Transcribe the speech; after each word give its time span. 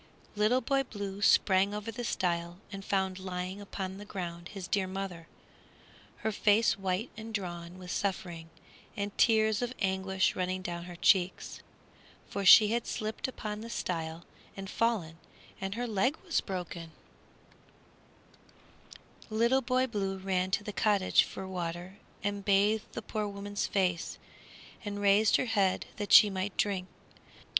Little 0.35 0.61
Boy 0.61 0.81
Blue 0.81 1.21
sprang 1.21 1.75
over 1.75 1.91
the 1.91 2.03
stile 2.03 2.57
and 2.71 2.83
found 2.83 3.19
lying 3.19 3.61
upon 3.61 3.99
the 3.99 4.03
ground 4.03 4.47
his 4.47 4.67
dear 4.67 4.87
mother, 4.87 5.27
her 6.25 6.31
face 6.31 6.75
white 6.75 7.11
and 7.15 7.31
drawn 7.31 7.77
with 7.77 7.91
suffering, 7.91 8.49
and 8.97 9.15
tears 9.19 9.61
of 9.61 9.75
anguish 9.77 10.35
running 10.35 10.63
down 10.63 10.85
her 10.85 10.95
cheeks. 10.95 11.61
For 12.27 12.43
she 12.43 12.69
had 12.69 12.87
slipped 12.87 13.27
upon 13.27 13.61
the 13.61 13.69
stile 13.69 14.25
and 14.57 14.67
fallen, 14.71 15.19
and 15.61 15.75
her 15.75 15.85
leg 15.85 16.17
was 16.25 16.41
broken! 16.41 16.93
[Illustration: 19.29 19.37
Little 19.37 19.61
Boy 19.61 19.85
Blue] 19.85 19.85
Little 19.99 20.15
Boy 20.17 20.17
Blue 20.17 20.27
ran 20.27 20.49
to 20.49 20.63
the 20.63 20.73
cottage 20.73 21.23
for 21.25 21.47
water 21.47 21.99
and 22.23 22.43
bathed 22.43 22.91
the 22.93 23.03
poor 23.03 23.27
woman's 23.27 23.67
face, 23.67 24.17
and 24.83 24.99
raised 24.99 25.35
her 25.35 25.45
head 25.45 25.85
that 25.97 26.11
she 26.11 26.31
might 26.31 26.57
drink. 26.57 26.87